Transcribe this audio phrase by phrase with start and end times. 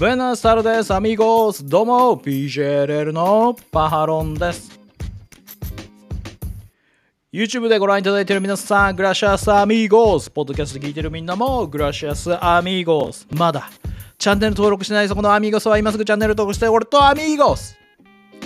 [0.00, 1.62] ブエナスタルです、アミゴス。
[1.66, 4.80] どうも、PJLL のパハロンです。
[7.30, 10.30] YouTube でご覧いただいている皆さん、グラシアスアミーゴース。
[10.30, 13.26] ポッドキャストで聞いているみんなも、グラシアスアミーゴース。
[13.30, 13.68] まだ、
[14.16, 17.76] チャンネル登録しないそこのアミーゴスは今すぐチャンネル登録して、俺とアミーゴス。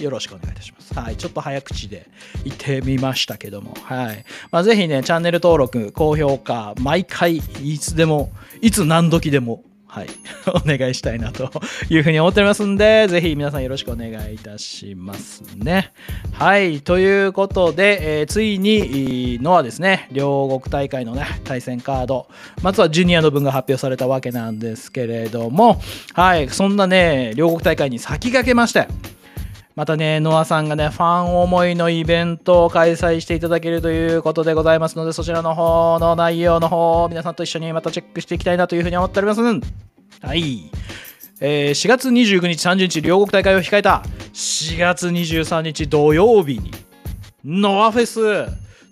[0.00, 0.92] よろしくお願いいたします。
[0.92, 1.16] はい。
[1.16, 2.08] ちょっと早口で
[2.42, 3.76] 言ってみましたけども。
[3.84, 4.24] はい。
[4.50, 9.62] まあ、ぜひね、チャンネル登録、高評価、毎回、いつでも、いつ何時でも、
[9.94, 10.08] はい。
[10.52, 11.52] お願いしたいなと
[11.88, 15.92] いうふうに思っておりますんで、ぜひ皆さんよろしくお願いいたしますね。
[16.32, 16.80] はい。
[16.80, 22.26] ということで、えーついに、のはですね、両国大会のね、対戦カード、
[22.60, 25.80] まずはジュニアの分が発表されたわけなんですけれども、
[26.12, 26.48] はい。
[26.48, 28.88] そんなね、両国大会に先駆けまして、
[29.76, 39.40] またね、ノアさんがね、ファン思いのイベントを開催していただけるということでございますので、そちらの方の内容の方、皆さんと一緒にまたチェックしていきたいなというふうに思っております。
[39.40, 40.70] はい。
[41.40, 46.70] えー4月29日、30日、両国大会を控えた4月23日土曜日に、
[47.44, 48.20] ノアフェス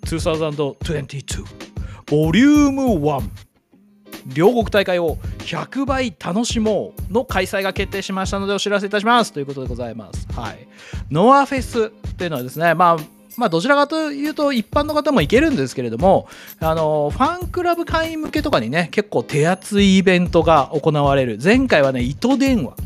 [0.05, 1.45] 2022
[2.07, 3.52] ボリューム1
[4.27, 10.27] 両国大会を100倍楽しもうの開催が決定しましたのでお知らせいたしますということでございます。
[10.33, 10.67] はい。
[11.11, 12.97] ノアフェスっていうのはですね、まあ、
[13.37, 16.29] まあ、どちらかというと一般の方も行けるんですけれども、
[16.61, 21.39] あの、ファンクラブ会員向けとかにね、結構手厚いイベントが行われる。
[21.43, 22.77] 前回はね、糸電話。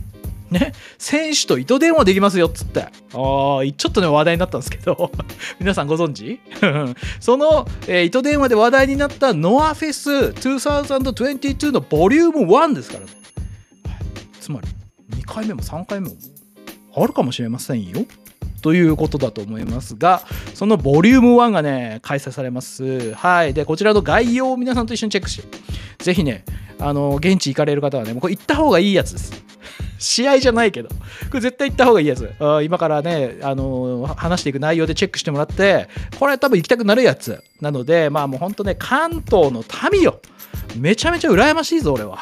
[0.58, 2.80] ね、選手と糸電話できますよっつって。
[2.82, 5.10] ああ、ちょっとね、話題になったんですけど、
[5.60, 6.40] 皆さんご存知？
[7.20, 13.06] その、えー糸電話で話題になったノアフェス2022のボリューム1ですからね。
[13.86, 13.96] はい
[14.40, 14.68] つまり、
[15.20, 16.16] 2回目も3回目も
[16.94, 18.04] あるかもしれませんよ。
[18.62, 20.22] ということだと思いますが、
[20.54, 23.12] そのボリューム1がね、開催されます。
[23.14, 23.54] はい。
[23.54, 25.48] で、こちらの概要を皆さんと一緒にチェックして、
[26.02, 26.44] ぜひね、
[26.78, 29.45] あの、現地行かれる方はね、もうこれ行った方がいいやつです。
[29.98, 30.94] 試合じゃないけど、こ
[31.34, 32.32] れ絶対行った方がいいやつ。
[32.38, 37.42] あ今からね、あのー話していく内容でチェックしてもらって、これ多分行きたくなるやつ。
[37.60, 40.20] なので、まあもう本当ね、関東の民よ。
[40.76, 42.18] めちゃめちゃ羨ましいぞ、俺は。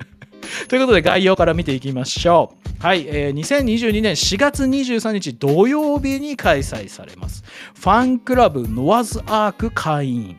[0.68, 2.84] ということで概要から見ていきましょう。
[2.84, 7.42] はい、えー2022年4月23日土曜日に開催されます。
[7.74, 10.36] ファンクラブノアズアーク会員、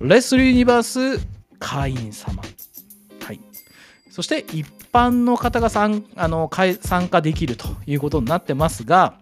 [0.00, 1.26] レスルユニバース
[1.58, 2.42] 会員様。
[3.22, 3.40] はい。
[4.10, 6.48] そして一般の方が参あの
[6.80, 9.14] 参加できるということになってますが、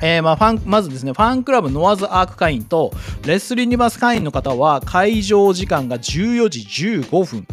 [0.00, 2.92] えーまあ、ファンまずですね、ファンクラブノアズアーク会員と
[3.26, 6.60] レスルユニバース会員の方は会場時間が14時
[7.00, 7.46] 15分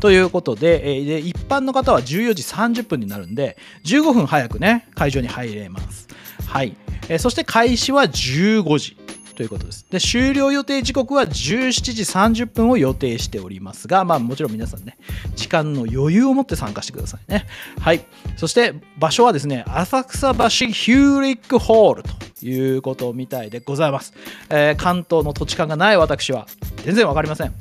[0.00, 6.08] ということで,、で一般の方は14時30分になるんで15分早くね会場に入れます、
[6.46, 6.74] はい。
[7.18, 8.96] そして開始は15時。
[9.40, 9.86] ということです。
[9.90, 14.98] で終了予定時刻は17時30分を予定しておりますが、まあ、もちろん皆さんね
[15.34, 17.46] 時間の余裕を持って参加してくださいね。
[17.78, 18.04] はい。
[18.36, 24.12] そして場所はですね浅草橋ヒューリックホールということみたいでございます、
[24.50, 26.46] えー関東の土地勘がない私は
[26.84, 27.54] 全然わかりません。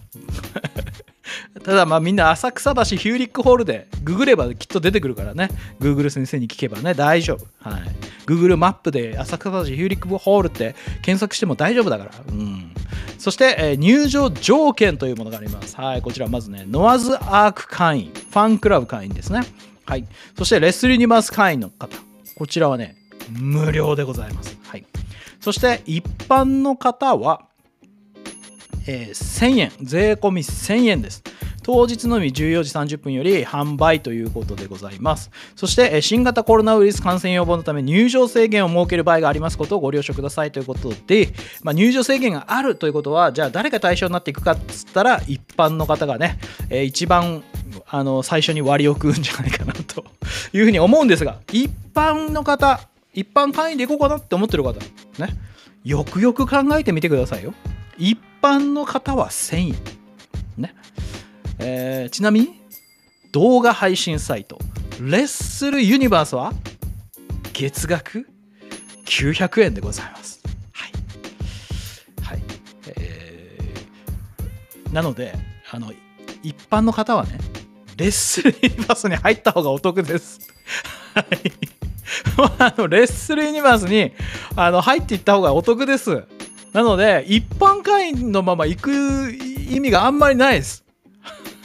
[1.64, 5.48] ただまあみんな浅草橋ヒューリックホールでググればきっと出てくるからね。
[5.80, 7.70] Google 先生に聞けばね大丈夫。
[7.70, 8.09] はい。
[8.30, 12.12] Google マップで浅草橋ヒューリックホールって検索しても大丈夫だから。
[12.28, 12.72] うん。
[13.18, 15.76] そして、えー入場条件というものがあります。
[15.76, 19.42] はいこちらまずねノアズアーク会員ファンクラブ会員ですね。
[19.86, 20.06] はい。
[20.38, 21.98] そしてレスルユニバース会員の方。
[22.36, 22.96] こちらはね
[23.32, 24.58] 無料でございます。
[24.64, 24.86] はい。
[25.42, 27.42] そして一般の方は
[28.88, 31.24] えー1000円税込み1000円です。
[31.70, 35.30] 当日のみ14時30分より販売ということでございます。
[35.56, 41.30] そして新型コロナウイルス感染予防のため入場制限を設ける場合がありますことをご了承くださいということで、
[41.62, 46.40] まあ、入場制限があるということはじゃあ誰が対象になっていくかっつったら一般の方がね、
[46.72, 47.44] えー一番
[47.88, 50.06] あの最初に割り置くんじゃないかなと
[50.54, 52.80] いうふうに思うんですが一般の方
[53.14, 54.74] 一般会員でいこうかなって思ってる方
[55.20, 55.38] ね
[55.84, 57.54] よくよく考えてみてくださいよ。
[58.00, 59.76] 一般の方は1000円。
[60.58, 60.74] ね。
[61.60, 62.60] えーちなみに
[63.32, 64.58] 動画配信サイト
[65.00, 66.52] レッスルユニバースは
[67.54, 68.28] 月額
[69.06, 70.42] 900円でございます。
[70.74, 70.92] はい、
[72.24, 72.44] はい。
[72.98, 75.36] えーなので
[75.72, 75.94] あの
[76.42, 77.38] 一般の方はね
[77.98, 80.40] レッスルユニバースに入った方がお得です。
[81.14, 81.26] はい。
[82.58, 84.14] あのレッスルユニバースに
[84.56, 86.24] あの入っていった方がお得です。
[86.74, 90.84] なので一般会員のまま行く意味があんまりないです。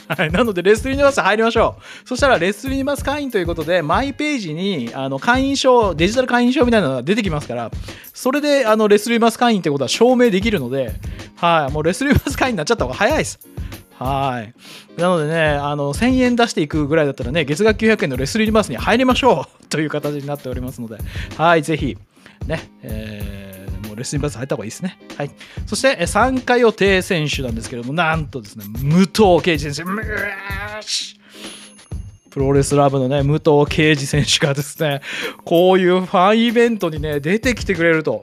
[0.07, 2.07] はい、なので、レスルユニバース入りましょう。
[2.07, 7.71] そしたら、レスルユニバース会員ということで、マイページにあの会員証、デジタル会員証みたいなのが出てきますから、
[8.13, 10.93] それであのレスルユニバース会員ってことは証明できるので、
[11.37, 13.39] はい、もうレスルユニバース会員になっちゃった方が早いです。
[13.97, 14.53] はい。
[14.99, 20.97] なのでね、あの、1000円出していくぐらいだったらね、月額900円のレスリーバースに入りましょうという形になっておりますので、
[21.37, 21.97] はい、ぜひ、
[22.45, 23.44] ね、えー、
[23.95, 24.99] もレスリングバス入った方がいいですね。
[25.17, 25.31] はい。
[25.65, 29.91] そして、え参加予定選手なんですけれども、なんとですね、武藤敬司選手、
[32.29, 35.01] プロレスラブのね、武藤敬司選手がですね、
[35.45, 38.21] こういうファンイベントにね、出てきてくれると。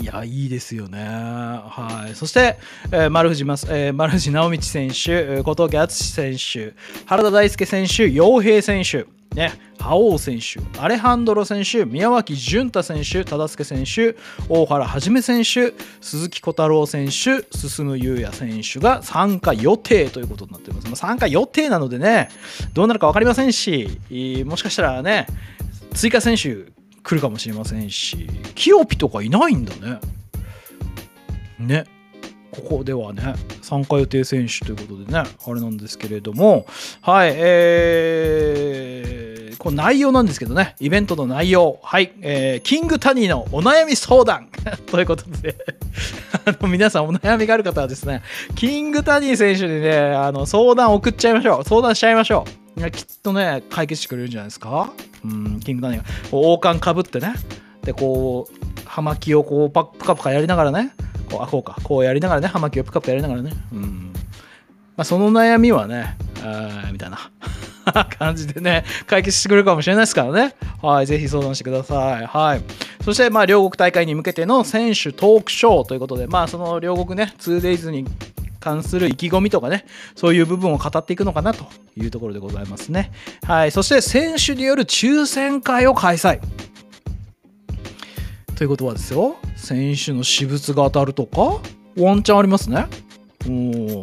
[0.00, 1.04] いや、いいですよね。
[1.04, 2.14] はい。
[2.14, 2.58] そして、
[2.90, 6.74] えー、丸藤ます、えー、丸藤直道選手、小峠敦選手、
[7.04, 9.04] 原田大輔選手、陽平選手、
[9.34, 14.16] ね、覇王選手、アレハンドロ選手、宮脇潤太選手、忠助選手、
[14.48, 20.86] 大原はじめ選手、鈴木小太郎選手、進優也選手が参加予定ということになっています。
[20.86, 22.28] まあ、参加予定なのでね、
[22.72, 24.00] どうなるか分かりませんし、
[24.44, 25.26] もしかしたらね、
[25.94, 26.72] 追加選手
[27.02, 30.00] 来るかもしれませんし、キヨピとかいないんだね。
[31.58, 31.99] ね。
[32.50, 36.66] ここではね、参加予定選手ということでね、あれなんですけれども、
[37.00, 44.48] はい、えー、この内容なんですけどね、イベントの内容、はい、えー、キングタニーのお悩み相談
[44.90, 45.56] ということで
[46.46, 48.22] あの、皆さんお悩みがある方はですね、
[48.56, 51.64] キングタニー選手にね、あの相談送っちゃいましょう。
[51.64, 52.44] 相談しちゃいましょ
[52.76, 52.80] う。
[52.80, 54.92] いやきっとね、解決してくれるんじゃないですか？
[55.24, 57.34] うん、キングタニーが王冠かぶってね、
[57.84, 58.54] で、こう、
[58.86, 60.90] 葉巻をこうパプカプカやりながらね、
[61.30, 61.76] こうあこうか。
[61.82, 63.52] こうやりながらね葉巻をプカプカやりながらね。
[63.72, 64.12] うん。
[64.96, 67.30] まあその悩みはねあみたいな。
[68.18, 70.54] 感じでね解決してくれるかもしれないですからね。
[70.82, 72.26] はいぜひ相談してください。
[72.26, 72.62] はい。
[73.04, 78.04] そしてまあ両国大会に向けての選手トークショーということでまあその両国ね 2days に
[78.60, 81.64] 関する意気込みとかね、そういう部分を語っていくのかなと
[81.96, 83.10] いうところでございますね。
[83.44, 83.72] はい。
[83.72, 86.40] そして選手による抽選会を開催。
[88.60, 91.62] ということはですよ、選手の私物が当たるとか、
[91.96, 92.88] ワンチャンありますね。
[93.48, 94.02] お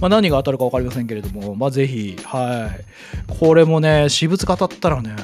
[0.00, 2.70] まあ、何が当たるか分かりませんけれども、まあ、ぜひ、は
[3.28, 3.34] い。
[3.40, 5.16] これもね、私物が当たったらね、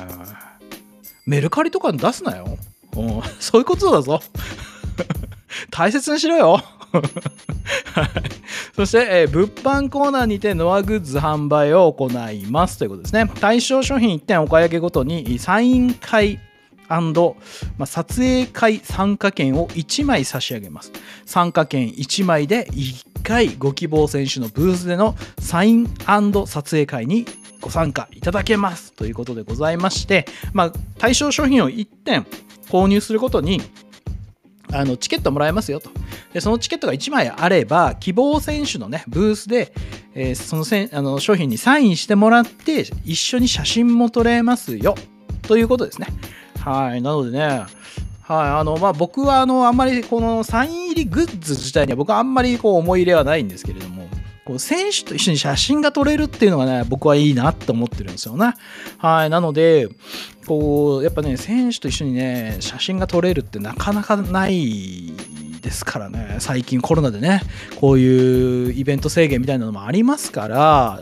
[1.27, 2.59] メルカリとかに出すなよ。
[2.97, 4.21] うん そういうことだぞ。
[5.71, 6.61] 大切にしろよ。
[8.75, 13.31] そして、えー、物販コーナーにてノアグッズ販売を行いますということですね。
[13.41, 16.41] 対象商品1点お買い上げごとにサイン会
[17.79, 20.93] まあ、撮影会参加券を1枚差し上げます。
[21.25, 25.89] 参加券1枚で1回ご希望選手のブースでのサイン
[26.47, 27.27] 撮影会に
[27.61, 28.93] ご参加いただけます。
[28.93, 32.27] ということでございまして、まあ、対象商品を1点
[32.69, 33.61] 購入することに
[34.73, 35.91] あのチケットもらえますよと。
[36.33, 39.73] でそのチケットが1枚あれば希望選手のねブースで、
[40.15, 44.95] えー、そのせあの商品にサインしてもらって一緒に写真も撮れますよ。
[45.43, 46.09] ということですね。
[46.65, 47.03] はい。
[47.03, 47.67] なのでね、はい。
[48.29, 54.09] あの、まあ、僕は、あの、あんまり、このサイン入りグッズ自体には僕はあんまりこう思い入れはないんですけれども、
[54.45, 58.55] こう選手と一緒に写真が撮れるっていうのがね、僕はいいなって思ってるんですよね。
[58.99, 59.31] はい。
[59.31, 59.89] なので、
[60.47, 65.13] こう、やっぱね、選手と一緒にね、写真が撮れるってなかなかない
[65.63, 67.41] ですからね、最近コロナでね、
[67.81, 71.01] こういうイベント制限みたいなのもありますから、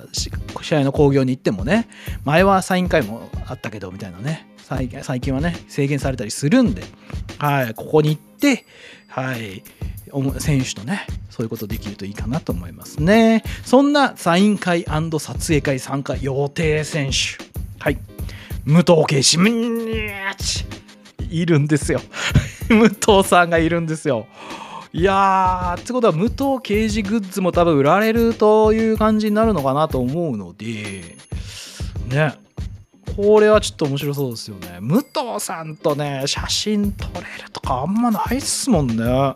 [0.62, 1.89] 試合の興行に行ってもね、
[2.25, 4.50] 前はサイン会もあったけど、みたいなね、
[5.03, 6.83] 最近はね、制限されたりするんで、
[7.39, 8.65] はい、ここに行って、
[9.09, 9.65] はい、
[10.39, 13.43] 選手とね、そういうことできるといいかなと思いますね。
[13.65, 17.45] そんなサイン会撮影会参加予定選手、
[17.81, 17.99] はい、
[18.65, 19.39] 武藤圭司、
[21.31, 22.00] いるんですよ。
[22.71, 24.27] 武藤さんがいるんですよ。
[24.93, 31.17] いやー、ってことは武藤刑事グッズも多分売られるという感じになるのかなと思うので、
[32.09, 32.35] ね、
[33.23, 34.79] これはちょっと面白そうですよね。
[34.81, 39.35] 武藤さんとね、写真撮れるとかあんまないっすもんね。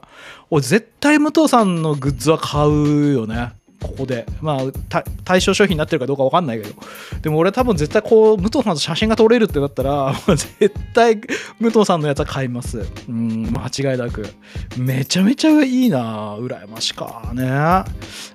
[0.49, 3.53] 俺絶対武藤さんのグッズは買うよね。
[3.85, 4.27] ここで。
[4.41, 6.75] まあ、対象商品になってるかどうか分かんないけど。
[7.21, 11.17] でも俺多分絶対こう、武藤さんと写真が撮れるってなったら、 絶対
[11.61, 12.87] 武藤さんのやつは買います。
[13.09, 14.27] うん、間違いなく。
[14.79, 17.45] めちゃめちゃいいな羨ましかね。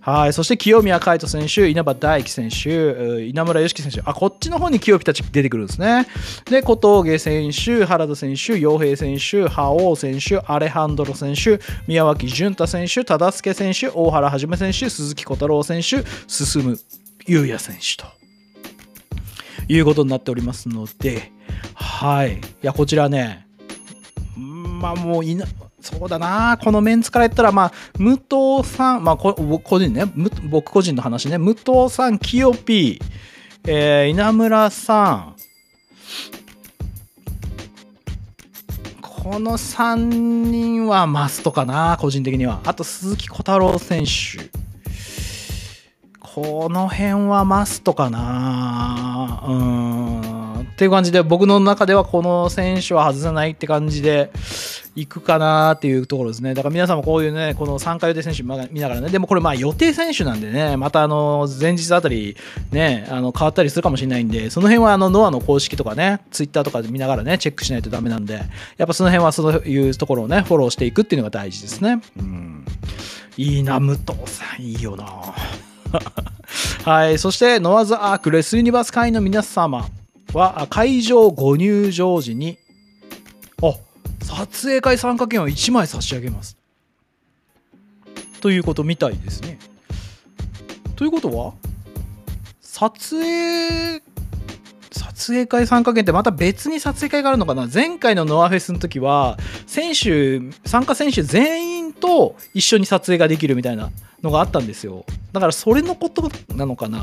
[0.01, 0.33] はい。
[0.33, 4.01] そして清宮海斗選手、稲葉大輝選手、稲村良樹選手。
[4.05, 6.07] あ、こっちの方に清木たち出てくるんですね。
[6.45, 16.79] で、小峠選手、原田選手、洋平選手、覇王選手、アレハンドロ選手、宮脇潤太選手、忠助選手、大原はじめ選手、鈴木小太郎選手、進む
[17.25, 18.05] 優也選手と
[19.69, 21.31] いうことになっておりますので、
[21.73, 22.37] はい。
[22.37, 23.47] いや、こちらね、
[24.35, 25.45] まあもういな、
[25.79, 29.33] そうだな、このメンツから言ったら、まあ、武藤さん、まあ、個
[29.79, 30.05] 人ね、
[30.49, 33.03] 僕個人の話ね、武藤さん、キヨピー、
[33.65, 35.35] えー、稲村さん、
[39.01, 42.61] この3人はマストかな、個人的には。
[42.65, 44.68] あと、鈴木小太郎選手。
[46.41, 49.43] この辺はマストかな。
[49.45, 50.61] うん。
[50.61, 54.31] っていう感じで僕の中ではこの選手は外せないって感じで
[54.95, 56.53] いくかなっていうところですね。
[56.53, 59.09] だから皆さんもこういうねこの参加予定選手見ながらね。
[59.09, 60.77] でもこれまあ予定選手なんでね。
[60.77, 62.37] またあの前日あたり
[62.71, 68.41] ねあの変わったりするかもしれないんでその辺はあのノアの公式とかねツイッターとかで見ながらねチェックしないとダメなんで
[68.77, 72.01] やっぱその辺はそういうところをねフォローしていくっていうのが大事ですね。
[72.17, 72.65] うん。
[73.35, 74.61] いいな武藤さん。
[74.61, 75.05] いいよな。
[76.85, 79.87] はい、そしてノアズアークレスユニバース会員の皆様
[80.33, 82.57] は会場ご入場時に
[83.61, 83.73] あ
[84.23, 86.57] 撮影会参加券を1枚差し上げます。
[88.41, 89.59] ということみたいですね。
[90.95, 91.53] ということは
[92.61, 94.01] 撮影
[94.91, 97.67] 撮影会参加券ってまた別に撮影会があるのかな？
[97.71, 103.91] 前回のノアフェスの時は選手参加選手全員と一緒に撮影ができるみたいな
[104.21, 105.05] のがあったんですよ。
[105.31, 106.97] だからそれのことなのかな、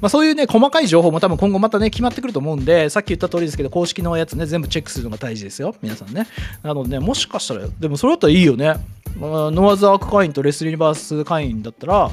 [0.00, 5.74] まあ、そういうね細かい情報も多分今後またね決まってくると思うんでさっき言った通りですけど公式のやつね全部チェックするのが大事ですよ。
[5.82, 6.26] 皆さんね。
[6.62, 8.74] なのでねもしかしたらでもそれだったらいいよね、
[9.16, 12.10] ノアズアーク会員とレスリーユニバース会員だったら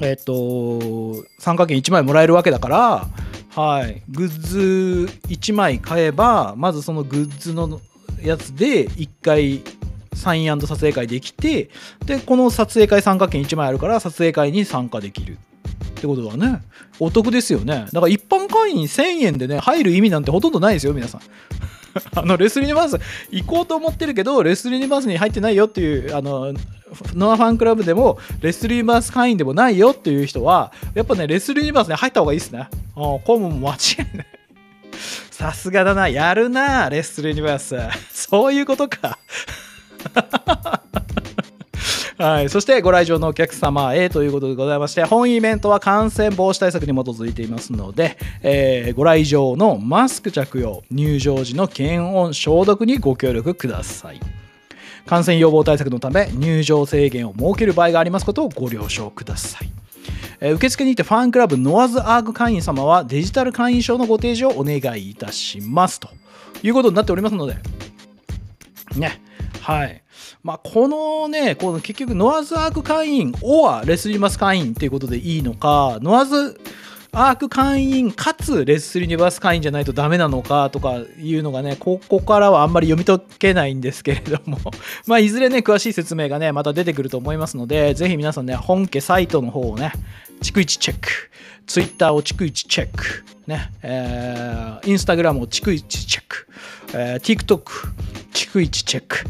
[0.00, 3.06] えっ、と参加券1枚もらえるわけだから
[3.50, 4.02] はい。
[4.08, 4.58] グッズ
[5.28, 7.80] 1枚買えばまずそのグッズの
[8.22, 9.62] やつで1回
[10.20, 11.70] サイン撮影会できて
[12.04, 15.38] でこの撮影会参加券1枚あるから撮影会に参加できる
[16.00, 16.62] ってことはね。
[16.98, 17.86] お得ですよね。
[17.92, 21.20] だから一般会員1000円でね入る意味なんてほとんどないですよ皆さん。
[22.14, 23.00] あのレスリーニバース
[23.30, 26.54] 行こうと思ってるけどレスリーニバースに入ってないよっていうあの
[27.14, 32.60] ノアファンクラブでもレスリーバース会員でもないよっていう人はやっぱねレスリーニバースに入った方がいいですね。
[32.60, 33.76] あこれも間違
[34.12, 34.26] いない。
[35.30, 36.08] さすがだな。
[36.08, 37.76] やるなレスリーニバース。
[38.12, 39.18] そういうことか。
[42.18, 54.20] はい、そしてご来場のお客様へということでございまして本イベントは感染防止対策に基づいていますので、えー、ご来場のマスク着用入場時の検温消毒にご協力ください。
[55.06, 59.70] 感染予防対策のため入場制限を設ける場合がありますことをご了承ください。
[60.40, 66.00] え受付にてファンクラブノアズアーク会員様はデジタル会員証のご提示をお願いいたします。
[66.00, 66.08] と
[66.62, 67.56] いうことになっておりますので
[68.96, 69.20] ね
[69.60, 70.02] はい。
[70.42, 76.58] まあ、このね、この結局、ノアズアーク会員、オアレスリーマス会員っていうことでいいのか、ノアズ
[77.12, 84.58] アーク会員かつレスリニバス会員じゃないとダメなのかとかいうのがね、ここからはあんまり読み解けないんですけれども
[85.06, 89.92] まあ、いずれね、詳しい説明がね、また出てくると思いますので、ぜひ皆さんね、本家サイトの方をね、
[90.40, 91.08] 逐一チェック。
[91.66, 93.24] ツイッターを逐一チェック。
[93.46, 96.46] ね、えー、インスタグラムを逐一チェック。
[96.94, 97.62] えー、TikTok、
[98.32, 99.24] 逐一チェック。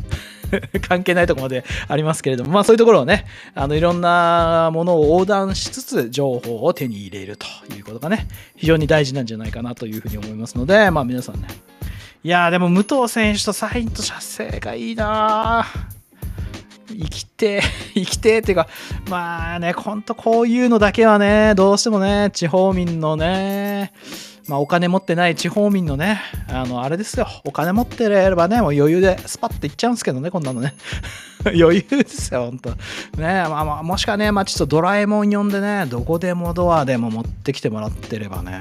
[0.88, 8.26] 関係ないとこまでありますけれども、まあそういうところをね、あのいろんなものを横断しつつ情報を手に入れるということがね、
[8.57, 11.47] 非常に大事なんじゃないかなというふうに思いますので、まあ皆さんね、
[12.23, 15.67] いやーでも武藤選手とサインと射精がいいな
[16.88, 17.62] 生きて、
[17.95, 18.69] 生きて っていうか、
[19.09, 23.93] まあね、ほんとこういうのだけはね、どうしてもね、地方民のね、
[24.49, 27.26] まあ、お金持ってない地方民のね、あの、あれですよ。
[27.44, 30.75] お金持ってればね、もう余裕でスパッといっちゃうんですけどね、こんなのね。
[31.44, 32.70] 余裕ですよ、ほんと。
[32.70, 32.76] ね
[33.16, 38.61] まあまあ、もしかね、まあちょっとドラえもん呼んでね、どこでもドアでも持ってきてもらってればね、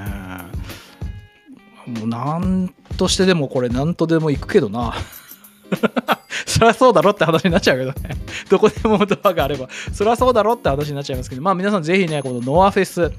[1.86, 4.94] もうなんとしてでもこれなんとでも行くけどな。
[6.46, 8.16] そりゃそうだろって話になっちゃうけどね。
[8.48, 9.68] どこでもドアがあれば。
[9.92, 13.12] そりゃそうだろって話になっちゃいますけど、まあ皆さんぜひね、このノアフェス、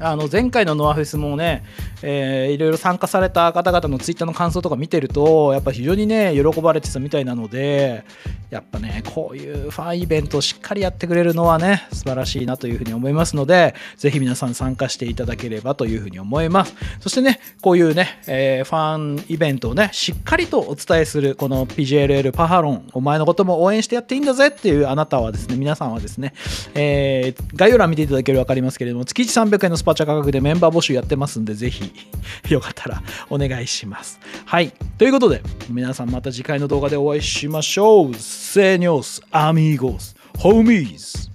[0.00, 1.62] あの前回のノアフェスもね、
[2.02, 8.04] えー、いろいろ参加された方々のツイッターの感想とか見てると、やっぱ非常にね、喜ばれてたみたいなので、
[8.50, 16.74] やっぱね、こういうファンイベントをしっかりやってくれるのはね、素晴らしいなというふうに思いますので、ぜひ皆さん参加していただければというふうに思います。
[17.00, 26.32] そしてね、こういうね、えー、ファンイベントをね、しっかりとお伝えする、この PGLL パハロン、お前のことも応援してやっていいんだぜっていうあなたはですね、皆さんはですね、
[26.74, 31.89] えー、概要欄見ていただければ分かりますけれども、月1 300円のスパチャ価格でメンバー募集やってますんで、ぜひ
[32.48, 34.20] よかったらお願いします。
[34.44, 34.72] はい。
[34.98, 38.14] ということで、皆さんまた次回の動画でお会いしましょう。
[38.14, 41.30] セニョス、アミーゴス、ホーミーズ、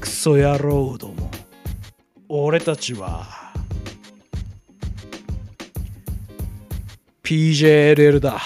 [0.00, 1.30] クソ野郎ども。
[2.28, 3.52] 俺たちは、
[7.22, 8.40] PJLL だ。